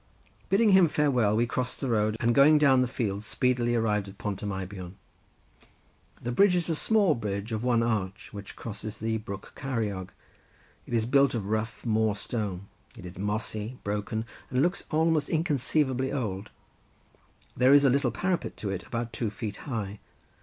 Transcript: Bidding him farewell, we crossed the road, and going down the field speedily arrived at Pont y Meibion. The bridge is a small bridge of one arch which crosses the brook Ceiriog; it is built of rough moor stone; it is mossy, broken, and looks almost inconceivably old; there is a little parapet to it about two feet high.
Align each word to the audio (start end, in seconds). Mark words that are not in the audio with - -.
Bidding 0.49 0.69
him 0.71 0.87
farewell, 0.87 1.35
we 1.35 1.45
crossed 1.45 1.79
the 1.79 1.87
road, 1.87 2.17
and 2.19 2.33
going 2.33 2.57
down 2.57 2.81
the 2.81 2.87
field 2.87 3.23
speedily 3.23 3.75
arrived 3.75 4.07
at 4.07 4.17
Pont 4.17 4.41
y 4.41 4.47
Meibion. 4.47 4.95
The 6.19 6.31
bridge 6.31 6.55
is 6.55 6.69
a 6.69 6.75
small 6.75 7.13
bridge 7.13 7.51
of 7.51 7.63
one 7.63 7.83
arch 7.83 8.33
which 8.33 8.55
crosses 8.55 8.97
the 8.97 9.17
brook 9.19 9.53
Ceiriog; 9.55 10.09
it 10.87 10.95
is 10.95 11.05
built 11.05 11.35
of 11.35 11.51
rough 11.51 11.85
moor 11.85 12.15
stone; 12.15 12.65
it 12.97 13.05
is 13.05 13.19
mossy, 13.19 13.77
broken, 13.83 14.25
and 14.49 14.63
looks 14.63 14.87
almost 14.89 15.29
inconceivably 15.29 16.11
old; 16.11 16.49
there 17.55 17.71
is 17.71 17.85
a 17.85 17.89
little 17.91 18.09
parapet 18.09 18.57
to 18.57 18.71
it 18.71 18.81
about 18.87 19.13
two 19.13 19.29
feet 19.29 19.57
high. 19.67 19.99